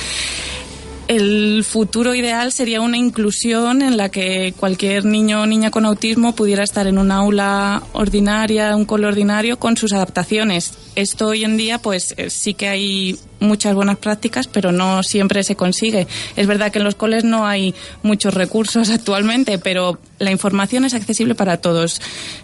[1.07, 6.35] el futuro ideal sería una inclusión en la que cualquier niño o niña con autismo
[6.35, 10.73] pudiera estar en un aula ordinaria, un cole ordinario, con sus adaptaciones.
[10.95, 15.43] Esto hoy en día, pues eh, sí que hay muchas buenas prácticas, pero no siempre
[15.43, 16.07] se consigue.
[16.35, 20.93] Es verdad que en los coles no hay muchos recursos actualmente, pero la información es
[20.93, 22.01] accesible para todos.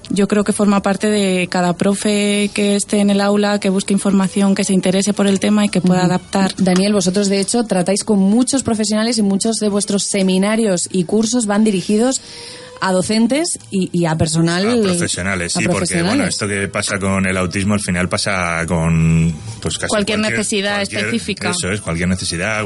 [0.09, 3.93] Yo creo que forma parte de cada profe que esté en el aula, que busque
[3.93, 6.53] información, que se interese por el tema y que pueda adaptar.
[6.57, 11.45] Daniel, vosotros de hecho tratáis con muchos profesionales y muchos de vuestros seminarios y cursos
[11.45, 12.21] van dirigidos
[12.81, 14.67] a docentes y, a personal.
[14.67, 19.33] A profesionales, sí, porque bueno, esto que pasa con el autismo al final pasa con
[19.61, 21.51] pues casi cualquier, necesidad específica.
[21.51, 22.65] Eso es, cualquier necesidad,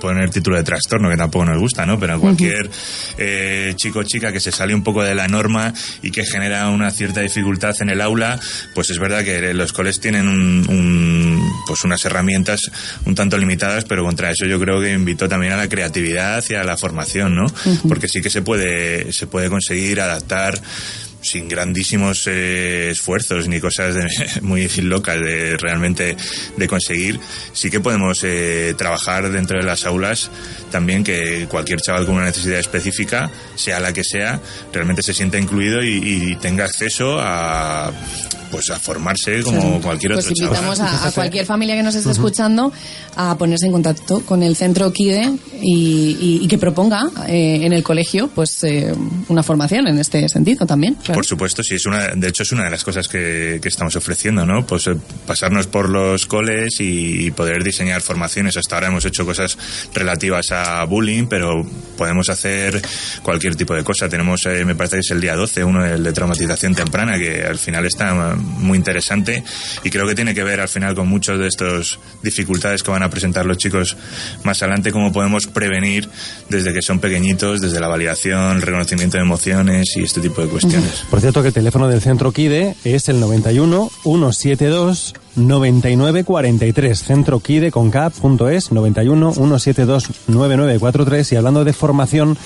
[0.00, 2.00] poner título de trastorno que tampoco nos gusta, ¿no?
[2.00, 2.70] Pero cualquier
[3.18, 6.70] eh, chico o chica que se sale un poco de la norma y que genera
[6.70, 8.40] una cierta dificultad en el aula,
[8.74, 12.60] pues es verdad que los coles tienen un, pues unas herramientas
[13.04, 16.54] un tanto limitadas, pero contra eso yo creo que invitó también a la creatividad y
[16.54, 17.46] a la formación, ¿no?
[17.86, 20.54] Porque sí que se puede se puede de conseguir adaptar
[21.22, 23.94] sin grandísimos eh, esfuerzos ni cosas
[24.42, 26.16] muy locas de realmente
[26.56, 27.18] de conseguir
[27.52, 30.30] sí que podemos eh, trabajar dentro de las aulas
[30.70, 34.40] también que cualquier chaval con una necesidad específica sea la que sea
[34.72, 37.92] realmente se sienta incluido y tenga acceso a
[38.52, 42.10] pues a formarse como cualquier pues otro pues invitamos a, cualquier familia que nos esté
[42.10, 42.70] escuchando
[43.16, 45.32] a ponerse en contacto con el centro KIDE
[45.62, 48.94] y, que proponga eh, en el colegio pues eh,
[49.28, 50.98] una formación en este sentido también.
[51.12, 54.44] Por supuesto, sí, es una, de hecho es una de las cosas que, estamos ofreciendo,
[54.44, 54.66] ¿no?
[54.66, 54.96] Pues eh,
[55.26, 58.56] pasarnos por los coles y poder diseñar formaciones.
[58.56, 59.56] Hasta ahora hemos hecho cosas
[59.94, 61.64] relativas a bullying, pero
[61.96, 62.82] podemos hacer
[63.22, 64.08] cualquier tipo de cosa.
[64.08, 67.58] Tenemos, me parece que es el día 12, uno el de traumatización temprana, que al
[67.58, 69.42] final está muy interesante
[69.82, 73.02] y creo que tiene que ver al final con muchas de estas dificultades que van
[73.02, 73.96] a presentar los chicos
[74.44, 76.08] más adelante, cómo podemos prevenir
[76.48, 80.48] desde que son pequeñitos, desde la validación, el reconocimiento de emociones y este tipo de
[80.48, 81.01] cuestiones.
[81.10, 87.70] Por cierto, que el teléfono del centro KIDE es el 91 172 9943 centro kide
[87.70, 92.36] con cap.es 91 172 9943 y hablando de formación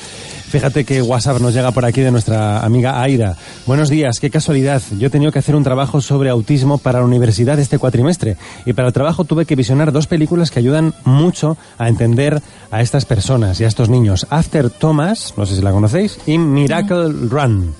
[0.48, 3.36] Fíjate que WhatsApp nos llega por aquí de nuestra amiga Aida.
[3.66, 4.80] Buenos días, qué casualidad.
[4.96, 8.72] Yo he tenido que hacer un trabajo sobre autismo para la universidad este cuatrimestre y
[8.72, 12.40] para el trabajo tuve que visionar dos películas que ayudan mucho a entender
[12.70, 14.28] a estas personas y a estos niños.
[14.30, 17.74] After Thomas, no sé si la conocéis, y Miracle Run.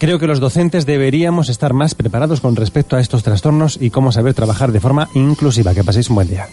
[0.00, 4.12] Creo que los docentes deberíamos estar más preparados con respecto a estos trastornos y cómo
[4.12, 5.74] saber trabajar de forma inclusiva.
[5.74, 6.48] Que paséis un buen día.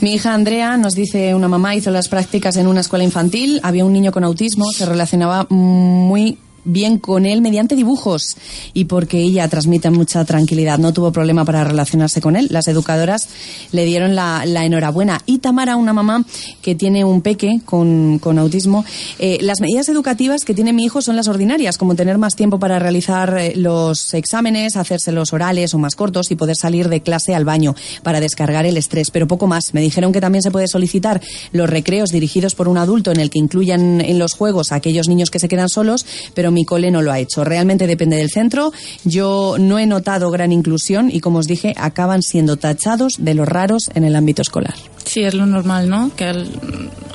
[0.00, 3.84] Mi hija Andrea nos dice, una mamá hizo las prácticas en una escuela infantil, había
[3.84, 8.36] un niño con autismo, se relacionaba muy bien con él mediante dibujos
[8.72, 10.78] y porque ella transmite mucha tranquilidad.
[10.78, 12.48] No tuvo problema para relacionarse con él.
[12.50, 13.28] Las educadoras
[13.72, 15.20] le dieron la, enhorabuena.
[15.26, 16.24] Y Tamara, una mamá
[16.62, 18.84] que tiene un peque con, autismo,
[19.18, 22.58] eh, las medidas educativas que tiene mi hijo son las ordinarias, como tener más tiempo
[22.58, 27.02] para realizar eh, los exámenes, hacerse los orales o más cortos y poder salir de
[27.02, 29.74] clase al baño para descargar el estrés, pero poco más.
[29.74, 31.20] Me dijeron que también se puede solicitar
[31.52, 35.08] los recreos dirigidos por un adulto en el que incluyan en los juegos a aquellos
[35.08, 37.44] niños que se quedan solos, pero mi cole no lo ha hecho.
[37.44, 38.72] Realmente depende del centro.
[39.04, 43.46] Yo no he notado gran inclusión y, como os dije, acaban siendo tachados de los
[43.46, 44.74] raros en el ámbito escolar.
[45.04, 46.10] Sí, es lo normal, ¿no?
[46.16, 46.48] Que al,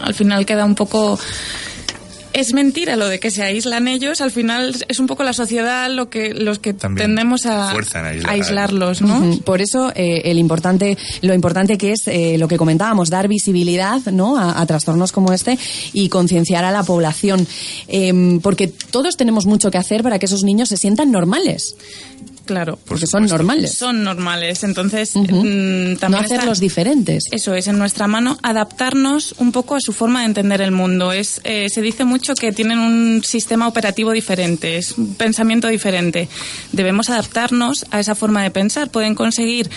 [0.01, 1.17] al final queda un poco
[2.33, 4.21] es mentira lo de que se aíslan ellos.
[4.21, 7.73] Al final es un poco la sociedad lo que los que tendemos a,
[8.27, 9.39] aislarlos, ¿no?
[9.43, 14.01] Por eso eh, el importante, lo importante que es eh, lo que comentábamos, dar visibilidad,
[14.11, 14.37] ¿no?
[14.37, 15.57] A, trastornos como este
[15.93, 17.47] y concienciar a la población,
[17.87, 21.75] em, porque todos tenemos mucho que hacer para que esos niños se sientan normales.
[22.49, 22.79] Claro.
[22.85, 23.75] Porque son normales.
[23.75, 24.63] Son normales.
[24.63, 26.11] Entonces, mm, también.
[26.11, 27.25] No hacerlos diferentes.
[27.29, 31.11] Eso es, en nuestra mano, adaptarnos un poco a su forma de entender el mundo.
[31.11, 36.27] Es, eh, se dice mucho que tienen un sistema operativo diferente, es un pensamiento diferente.
[36.71, 38.89] Debemos adaptarnos a esa forma de pensar.
[38.89, 39.69] Pueden conseguir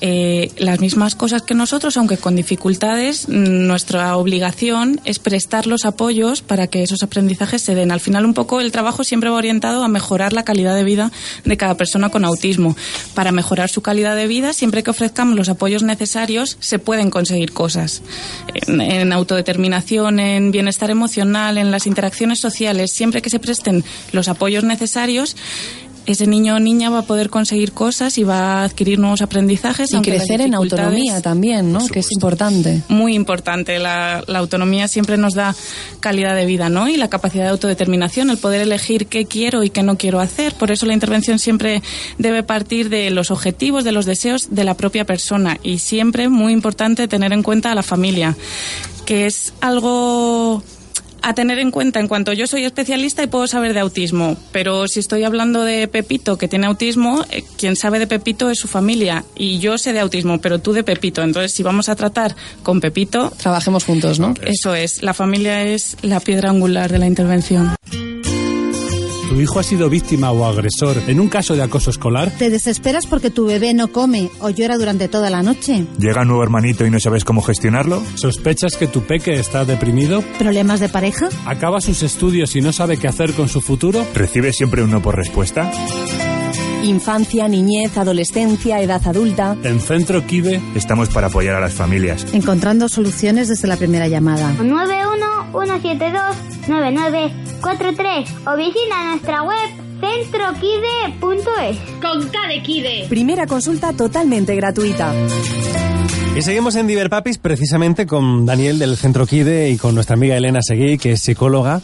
[0.00, 3.28] eh, las mismas cosas que nosotros, aunque con dificultades.
[3.28, 7.92] Nuestra obligación es prestar los apoyos para que esos aprendizajes se den.
[7.92, 11.12] Al final, un poco el trabajo siempre va orientado a mejorar la calidad de vida
[11.44, 12.76] de cada persona con autismo.
[13.14, 17.52] Para mejorar su calidad de vida, siempre que ofrezcamos los apoyos necesarios, se pueden conseguir
[17.52, 18.02] cosas.
[18.66, 24.64] En, autodeterminación, en bienestar emocional, en las interacciones sociales, siempre que se presten los apoyos
[24.64, 25.36] necesarios,
[26.06, 29.92] ese niño o niña va a poder conseguir cosas y va a adquirir nuevos aprendizajes.
[29.92, 31.86] Y crecer en autonomía también, ¿no?
[31.86, 32.82] Que es importante.
[32.88, 33.78] Muy importante.
[33.78, 35.54] La, la, autonomía siempre nos da
[36.00, 36.88] calidad de vida, ¿no?
[36.88, 40.54] Y la capacidad de autodeterminación, el poder elegir qué quiero y qué no quiero hacer.
[40.54, 41.82] Por eso la intervención siempre
[42.18, 45.58] debe partir de los objetivos, de los deseos de la propia persona.
[45.62, 48.36] Y siempre, muy importante, tener en cuenta a la familia,
[49.04, 50.62] que es algo
[51.22, 54.88] a tener en cuenta en cuanto yo soy especialista y puedo saber de autismo, pero
[54.88, 58.68] si estoy hablando de Pepito que tiene autismo, eh, quien sabe de Pepito es su
[58.68, 61.22] familia y yo sé de autismo, pero tú de Pepito.
[61.22, 64.34] Entonces, si vamos a tratar con Pepito, trabajemos juntos, ¿no?
[64.42, 67.74] Eso es, la familia es la piedra angular de la intervención
[69.40, 72.30] tu hijo ha sido víctima o agresor en un caso de acoso escolar?
[72.36, 75.86] ¿Te desesperas porque tu bebé no come o llora durante toda la noche?
[75.98, 78.02] ¿Llega un nuevo hermanito y no sabes cómo gestionarlo?
[78.16, 80.22] ¿Sospechas que tu peque está deprimido?
[80.38, 81.30] ¿Problemas de pareja?
[81.46, 84.04] ¿Acaba sus estudios y no sabe qué hacer con su futuro?
[84.14, 85.72] ¿Recibe siempre un no por respuesta?
[86.82, 89.56] Infancia, niñez, adolescencia, edad adulta.
[89.62, 92.26] En Centro KIDE estamos para apoyar a las familias.
[92.34, 94.54] Encontrando soluciones desde la primera llamada.
[95.52, 101.76] 91-172-9943 o visita nuestra web centroquide.es.
[102.00, 103.04] Con K de Kide.
[103.08, 105.12] Primera consulta totalmente gratuita.
[106.36, 110.60] Y seguimos en Diverpapis precisamente con Daniel del Centro Kide y con nuestra amiga Elena
[110.62, 111.80] Seguí, que es psicóloga.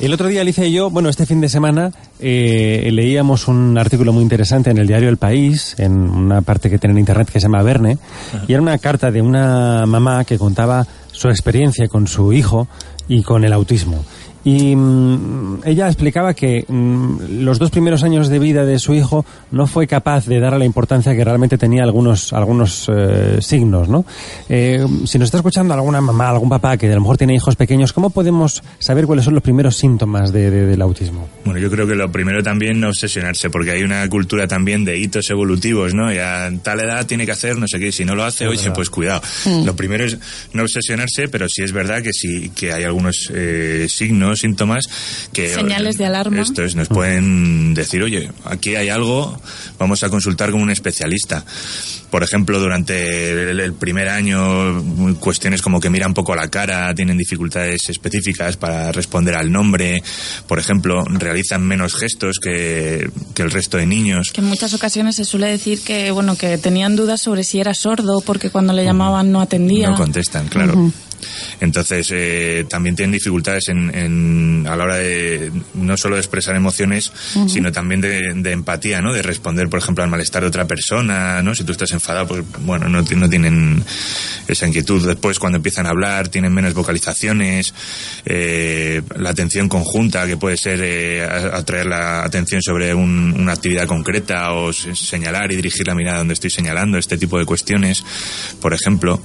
[0.00, 4.14] El otro día Alicia y yo, bueno, este fin de semana eh, leíamos un artículo
[4.14, 7.40] muy interesante en el diario El País, en una parte que tiene en internet que
[7.40, 7.98] se llama Verne,
[8.48, 12.68] y era una carta de una mamá que contaba su experiencia con su hijo
[13.10, 14.04] y con el autismo.
[14.44, 19.24] Y mm, ella explicaba que mm, los dos primeros años de vida de su hijo
[19.50, 24.04] no fue capaz de darle la importancia que realmente tenía algunos, algunos eh, signos, ¿no?
[24.48, 27.56] Eh, si nos está escuchando alguna mamá, algún papá que a lo mejor tiene hijos
[27.56, 31.28] pequeños, ¿cómo podemos saber cuáles son los primeros síntomas de, del autismo?
[31.44, 34.98] Bueno, yo creo que lo primero también no obsesionarse, porque hay una cultura también de
[34.98, 36.12] hitos evolutivos, ¿no?
[36.12, 38.70] Ya en tal edad tiene que hacer no sé qué, si no lo hace, oye,
[38.70, 39.20] pues cuidado.
[39.44, 39.64] Mm.
[39.66, 40.18] Lo primero es
[40.54, 44.84] no obsesionarse, pero sí es verdad que sí que hay algunos eh, signos síntomas
[45.32, 45.52] que...
[45.52, 46.42] Señales de alarma.
[46.42, 49.38] Esto es, nos pueden decir, oye, aquí hay algo,
[49.78, 51.44] vamos a consultar con un especialista.
[52.10, 57.88] Por ejemplo, durante el, primer año, cuestiones como que miran poco la cara, tienen dificultades
[57.88, 60.02] específicas para responder al nombre,
[60.48, 64.32] por ejemplo, realizan menos gestos que, que el resto de niños.
[64.32, 67.74] Que en muchas ocasiones se suele decir que, bueno, que tenían dudas sobre si era
[67.74, 69.90] sordo porque cuando le llamaban no atendía.
[69.90, 70.92] No contestan, claro.
[71.60, 77.12] Entonces, eh, también tienen dificultades en, a la hora de no solo de expresar emociones,
[77.48, 79.12] sino también de, empatía, ¿no?
[79.12, 81.54] De responder, por ejemplo, al malestar de otra persona, ¿no?
[81.54, 83.82] Si tú estás enfadado, pues bueno, no, no tienen
[84.48, 85.06] esa inquietud.
[85.06, 87.74] Después, cuando empiezan a hablar, tienen menos vocalizaciones,
[88.24, 94.52] eh, la atención conjunta, que puede ser eh, atraer la atención sobre una actividad concreta
[94.52, 98.04] o señalar y dirigir la mirada donde estoy señalando, este tipo de cuestiones,
[98.60, 99.20] por ejemplo.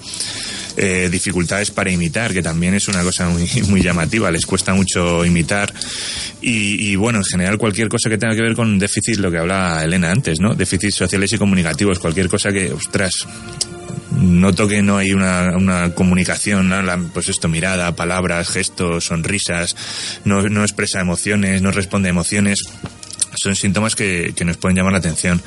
[0.78, 5.26] Eh, dificultades para imitar, que también es una cosa muy, muy llamativa, les cuesta mucho
[5.26, 5.74] imitar.
[6.42, 9.38] Y, y, bueno, en general cualquier cosa que tenga que ver con déficit, lo que
[9.38, 10.54] hablaba Elena antes, ¿no?
[10.54, 13.26] Déficits sociales y comunicativos, cualquier cosa que, ostras,
[14.12, 16.82] noto que no hay una, una comunicación, ¿no?
[17.14, 19.76] Pues esto, mirada, palabras, gestos, sonrisas,
[20.24, 22.60] no, no expresa emociones, no responde a emociones
[23.36, 25.42] son síntomas que, que, nos pueden llamar la atención.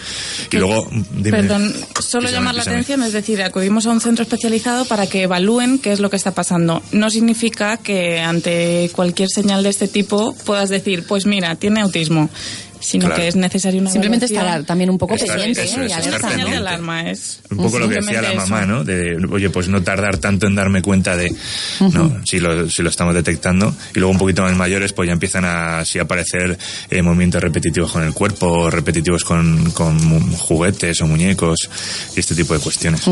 [0.51, 4.84] Y luego, dime, Perdón, solo llamar la atención, es decir, acudimos a un centro especializado
[4.84, 6.82] para que evalúen qué es lo que está pasando.
[6.93, 12.28] No significa que ante cualquier señal de este tipo puedas decir, pues mira, tiene autismo
[12.89, 13.20] sino Claro.
[13.20, 14.49] que es necesario una Simplemente evaluación.
[14.55, 15.86] estar también un poco Estar- pendiente eso ¿eh?
[15.86, 18.66] es, alarma es Un poco lo que decía la mamá, eso.
[18.66, 18.84] ¿no?
[18.84, 21.34] De, oye, pues no tardar tanto en darme cuenta de,
[21.93, 22.20] ¿no?
[22.24, 23.74] Si lo, si lo estamos detectando.
[23.95, 26.57] Y luego un poquito más mayores, pues ya empiezan a así a aparecer
[26.91, 29.70] eh, movimientos repetitivos con el cuerpo, repetitivos con,
[30.36, 31.68] juguetes o muñecos
[32.16, 33.03] y este tipo de cuestiones.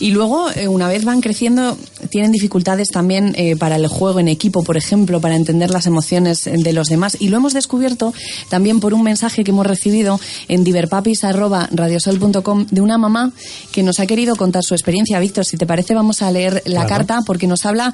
[0.00, 1.78] Y luego, eh, una vez van creciendo,
[2.10, 6.44] tienen dificultades también eh, para el juego en equipo, por ejemplo, para entender las emociones
[6.44, 7.16] de los demás.
[7.20, 8.12] Y lo hemos descubierto
[8.50, 13.32] también por un mensaje que hemos recibido en diverpapis.radiosol.com de una mamá
[13.72, 15.18] que nos ha querido contar su experiencia.
[15.20, 16.88] Víctor, si te parece, vamos a leer la Claro.
[16.88, 17.92] carta porque nos habla,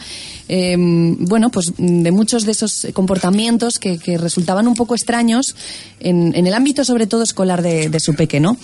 [0.49, 5.55] eh, bueno, pues de muchos de esos comportamientos que, que resultaban un poco extraños
[6.01, 8.57] en, en el ámbito, sobre todo, escolar de, de su peque, ¿no?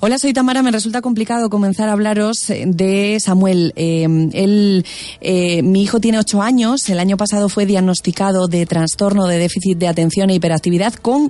[0.00, 0.62] Hola, soy Tamara.
[0.62, 3.72] Me resulta complicado comenzar a hablaros de Samuel.
[3.76, 4.84] Eh, él,
[5.20, 6.88] eh, mi hijo tiene ocho años.
[6.88, 11.28] El año pasado fue diagnosticado de trastorno de déficit de atención e hiperactividad con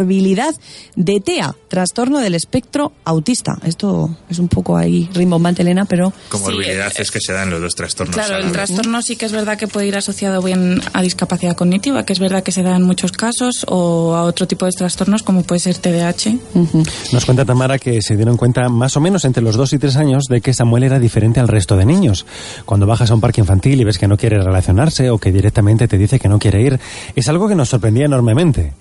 [0.00, 0.54] comorbilidad
[0.96, 3.58] de TEA, trastorno del espectro autista.
[3.64, 7.74] Esto es un poco ahí rimbombante, Elena, pero Comorbilidad es que se dan los dos
[7.74, 8.16] trastornos.
[8.16, 12.04] Claro, el trastorno sí que es verdad que puede ir asociado bien a discapacidad cognitiva,
[12.06, 15.22] que es verdad que se da en muchos casos, o a otro tipo de trastornos
[15.22, 16.34] como puede ser TDAH.
[17.12, 19.96] Nos cuenta Tamara que se dieron cuenta más o menos entre los dos y tres
[19.96, 22.24] años de que Samuel era diferente al resto de niños.
[22.64, 25.88] Cuando bajas a un parque infantil y ves que no quiere relacionarse o que directamente
[25.88, 26.80] te dice que no quiere ir,
[27.14, 28.72] es algo que nos sorprendía enormemente.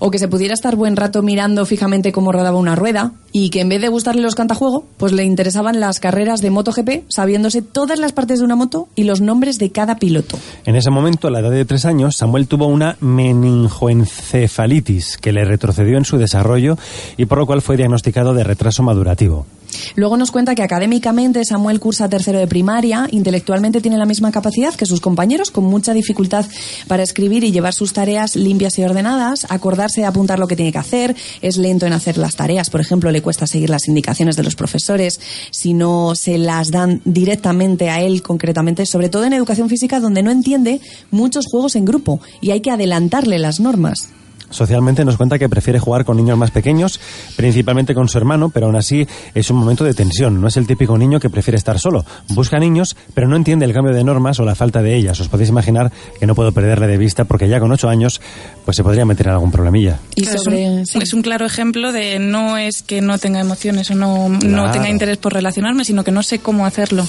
[0.00, 3.60] O que se pudiera estar buen rato mirando fijamente cómo rodaba una rueda y que
[3.60, 8.00] en vez de gustarle los cantajuego, pues le interesaban las carreras de MotoGP, sabiéndose todas
[8.00, 10.36] las partes de una moto y los nombres de cada piloto.
[10.64, 15.44] En ese momento, a la edad de tres años, Samuel tuvo una meningoencefalitis que le
[15.44, 16.76] retrocedió en su desarrollo
[17.16, 19.46] y por lo cual fue diagnosticado de retraso madurativo.
[19.94, 24.74] Luego nos cuenta que académicamente Samuel cursa tercero de primaria, intelectualmente tiene la misma capacidad
[24.74, 26.46] que sus compañeros, con mucha dificultad
[26.88, 30.72] para escribir y llevar sus tareas limpias y ordenadas, acordarse de apuntar lo que tiene
[30.72, 34.36] que hacer, es lento en hacer las tareas, por ejemplo, le cuesta seguir las indicaciones
[34.36, 39.32] de los profesores, si no se las dan directamente a él concretamente, sobre todo en
[39.32, 44.19] educación física donde no entiende muchos juegos en grupo y hay que adelantarle las normas.
[44.50, 47.00] Socialmente nos cuenta que prefiere jugar con niños más pequeños,
[47.36, 50.40] principalmente con su hermano, pero aún así es un momento de tensión.
[50.40, 52.04] No es el típico niño que prefiere estar solo.
[52.28, 55.20] Busca niños, pero no entiende el cambio de normas o la falta de ellas.
[55.20, 58.20] Os podéis imaginar que no puedo perderle de vista porque ya con ocho años
[58.64, 59.98] pues se podría meter en algún problemilla.
[60.16, 63.90] Y sobre- es, un, es un claro ejemplo de no es que no tenga emociones
[63.90, 67.06] o no, no tenga interés por relacionarme, sino que no sé cómo hacerlo.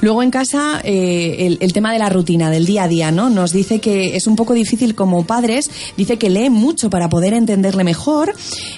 [0.00, 3.30] Luego en casa, eh, el, el tema de la rutina, del día a día, ¿no?
[3.30, 7.34] Nos dice que es un poco difícil como padres, dice que lee mucho para poder
[7.34, 8.34] entenderle mejor,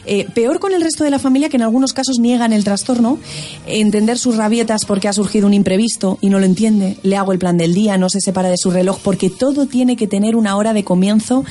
[0.06, 3.18] eh, peor con el resto de la familia que en algunos casos niegan el trastorno,
[3.66, 7.38] entender sus rabietas porque ha surgido un imprevisto y no lo entiende, le hago el
[7.38, 10.56] plan del día, no se separa de su reloj porque todo tiene que tener una
[10.56, 11.44] hora de comienzo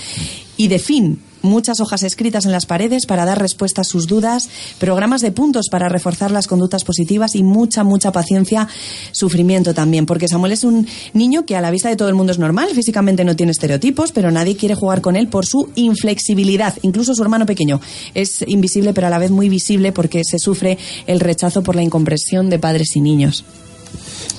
[0.57, 1.19] y de fin.
[1.43, 4.47] Muchas hojas escritas en las paredes para dar respuesta a sus dudas,
[4.77, 8.67] programas de puntos para reforzar las conductas positivas y mucha, mucha paciencia,
[9.11, 12.31] sufrimiento también, porque Samuel es un niño que a la vista de todo el mundo
[12.31, 16.77] es normal, físicamente no tiene estereotipos, pero nadie quiere jugar con él por su inflexibilidad.
[16.83, 17.81] Incluso su hermano pequeño
[18.13, 20.77] es invisible, pero a la vez muy visible porque se sufre
[21.07, 23.43] el rechazo por la incomprensión de padres y niños.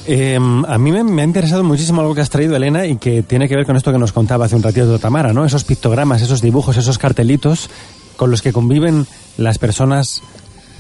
[0.06, 3.22] Eh, a mí me, me ha interesado muchísimo algo que has traído, Elena, y que
[3.22, 5.44] tiene que ver con esto que nos contaba hace un ratito Tamara, ¿no?
[5.44, 7.70] Esos pictogramas, esos dibujos, esos cartelitos
[8.16, 9.06] con los que conviven
[9.36, 10.22] las personas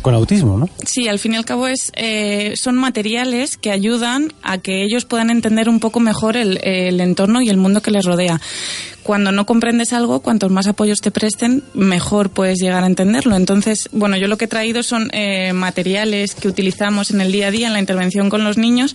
[0.02, 0.68] con autismo, ¿no?
[0.84, 5.04] Sí, al fin y al cabo es, eh, son materiales que ayudan a que ellos
[5.04, 8.40] puedan entender un poco mejor el, el entorno y el mundo que les rodea.
[9.02, 13.34] Cuando no comprendes algo, cuantos más apoyos te presten, mejor puedes llegar a entenderlo.
[13.34, 17.48] Entonces, bueno, yo lo que he traído son eh, materiales que utilizamos en el día
[17.48, 18.94] a día, en la intervención con los niños,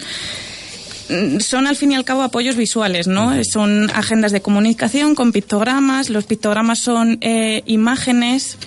[1.09, 3.31] Mm, son al fin y al cabo apoyos visuales, ¿no?
[3.43, 6.09] Son agendas de comunicación con pictogramas.
[6.09, 8.57] Los pictogramas son eh, imágenes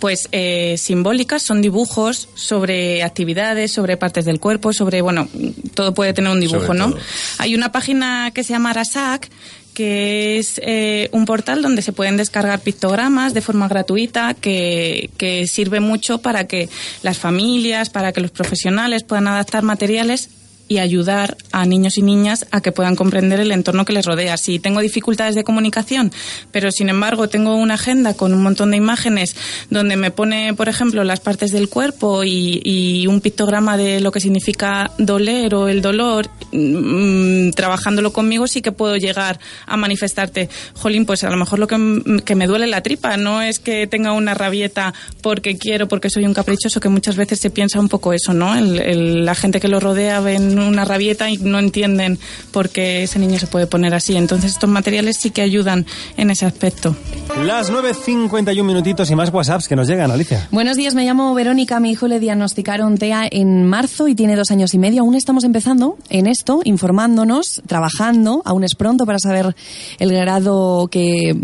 [0.00, 5.28] pues eh, simbólicas, son dibujos sobre actividades, sobre partes del cuerpo, sobre, bueno,
[5.74, 6.90] todo puede tener un dibujo, Sobre ¿no?
[6.90, 7.00] todo.
[7.38, 9.28] Hay una página que se llama Arasac
[9.74, 15.46] que es eh, un portal donde se pueden descargar pictogramas de forma gratuita que, que
[15.46, 16.68] sirve mucho para que
[17.02, 20.30] las familias, para que los profesionales puedan adaptar materiales
[20.68, 24.36] y ayudar a niños y niñas a que puedan comprender el entorno que les rodea.
[24.36, 26.12] Si tengo dificultades de comunicación,
[26.52, 29.34] pero sin embargo tengo una agenda con un montón de imágenes
[29.70, 34.20] donde me pone, por ejemplo, las partes del cuerpo y, un pictograma de lo que
[34.20, 41.06] significa doler o el dolor, mmm, trabajándolo conmigo sí que puedo llegar a manifestarte, jolín,
[41.06, 44.12] pues a lo mejor lo que, que me duele la tripa no es que tenga
[44.12, 44.92] una rabieta
[45.22, 48.54] porque quiero, porque soy un caprichoso, que muchas veces se piensa un poco eso, ¿no?
[48.54, 52.18] El, la gente que lo rodea ven una rabieta y no entienden
[52.50, 54.16] por qué ese niño se puede poner así.
[54.16, 55.86] Entonces estos materiales sí que ayudan
[56.16, 56.96] en ese aspecto.
[57.44, 60.48] Las 9.51 minutitos y más WhatsApps que nos llegan, Alicia.
[60.50, 64.50] Buenos días, me llamo Verónica, mi hijo le diagnosticaron TEA en marzo y tiene dos
[64.50, 65.02] años y medio.
[65.02, 69.54] Aún estamos empezando en esto, informándonos, trabajando, aún es pronto para saber
[69.98, 71.36] el grado que,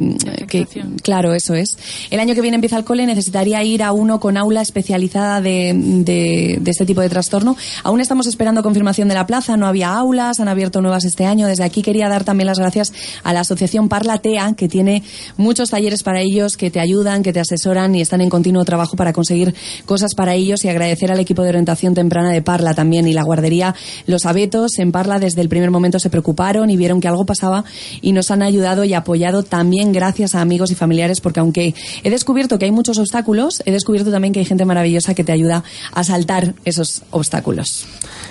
[0.49, 0.67] que
[1.03, 1.79] claro, eso es.
[2.11, 5.73] El año que viene empieza el cole, necesitaría ir a uno con aula especializada de,
[5.75, 7.57] de, de este tipo de trastorno.
[7.83, 11.46] Aún estamos esperando confirmación de la plaza, no había aulas, han abierto nuevas este año.
[11.46, 12.92] Desde aquí quería dar también las gracias
[13.22, 15.02] a la asociación Parlatea, que tiene
[15.36, 18.96] muchos talleres para ellos, que te ayudan, que te asesoran y están en continuo trabajo
[18.96, 19.55] para conseguir
[19.86, 23.22] cosas para ellos y agradecer al equipo de orientación temprana de Parla también y la
[23.22, 23.74] guardería
[24.07, 27.64] Los Abetos en Parla desde el primer momento se preocuparon y vieron que algo pasaba
[28.00, 32.11] y nos han ayudado y apoyado también gracias a amigos y familiares porque aunque he
[32.11, 35.64] descubierto que hay muchos obstáculos, he descubierto también que hay gente maravillosa que te ayuda
[35.92, 37.86] a saltar esos obstáculos.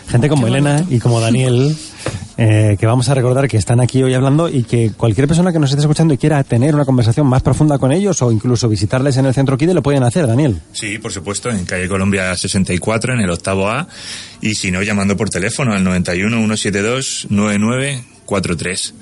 [0.07, 1.76] Gente como Elena y como Daniel,
[2.38, 5.59] eh, que vamos a recordar que están aquí hoy hablando y que cualquier persona que
[5.59, 9.18] nos esté escuchando y quiera tener una conversación más profunda con ellos o incluso visitarles
[9.18, 10.61] en el centro KIDE lo pueden hacer, Daniel.
[10.72, 13.88] Sí, por supuesto, en calle Colombia 64, en el octavo A,
[14.41, 17.28] y si no, llamando por teléfono al 91 172
[18.26, 18.93] 9943.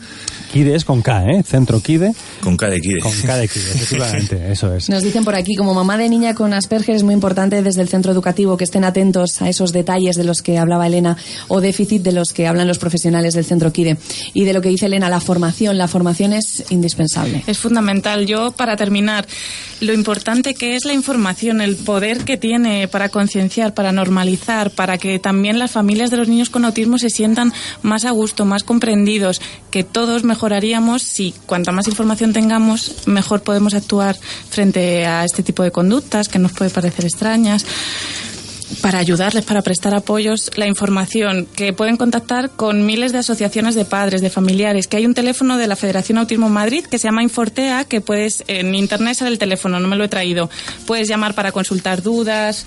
[0.51, 1.43] Kide es con K, ¿eh?
[1.43, 2.13] Centro Kide.
[2.41, 2.99] Con K de Kide.
[2.99, 4.89] Con K de Kide, efectivamente, eso es.
[4.89, 7.88] Nos dicen por aquí, como mamá de niña con Asperger es muy importante desde el
[7.88, 11.15] centro educativo que estén atentos a esos detalles de los que hablaba Elena
[11.47, 13.97] o déficit de los que hablan los profesionales del centro Kide.
[14.34, 15.78] Y de lo que dice Elena, la formación.
[15.78, 17.43] La formación es indispensable.
[17.47, 18.26] Es fundamental.
[18.26, 19.26] Yo, para terminar,
[19.80, 24.97] lo importante que es la información, el poder que tiene para concienciar, para normalizar, para
[24.97, 28.63] que también las familias de los niños con autismo se sientan más a gusto, más
[29.70, 34.18] que todos mejoraríamos si cuanta más información tengamos, mejor podemos actuar
[34.49, 37.66] frente a este tipo de conductas que nos puede parecer extrañas
[38.82, 43.86] para ayudarles, para prestar apoyos, la información, que pueden contactar con miles de asociaciones de
[43.86, 47.24] padres, de familiares, que hay un teléfono de la Federación Autismo Madrid que se llama
[47.24, 50.49] Infortea, que puedes, en internet sale el teléfono, no me lo he traído,
[50.86, 52.66] puedes llamar para consultar dudas,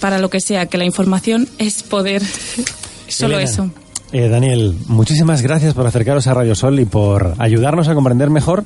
[0.00, 2.22] para lo que sea, que la información es poder,
[3.08, 3.50] solo Elena.
[3.50, 3.70] eso.
[4.12, 8.64] Eh, Daniel, muchísimas gracias por acercaros a Radio Sol y por ayudarnos a comprender mejor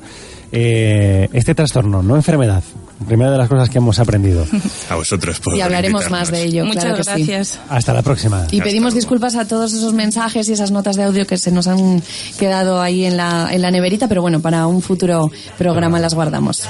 [0.51, 2.63] eh, este trastorno, no enfermedad.
[3.07, 4.45] Primera de las cosas que hemos aprendido.
[4.89, 6.65] A vosotros por Y hablaremos más de ello.
[6.65, 7.09] Muchas claro que sí.
[7.09, 7.59] gracias.
[7.67, 8.45] Hasta la próxima.
[8.51, 11.67] Y pedimos disculpas a todos esos mensajes y esas notas de audio que se nos
[11.67, 12.03] han
[12.37, 16.67] quedado ahí en la, en la neverita, pero bueno, para un futuro programa las guardamos.